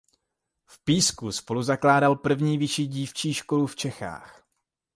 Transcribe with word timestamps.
V 0.65 0.83
Písku 0.83 1.31
spoluzakládal 1.31 2.15
první 2.15 2.57
vyšší 2.57 2.87
dívčí 2.87 3.33
školu 3.33 3.67
v 3.67 3.75
Čechách. 3.75 4.45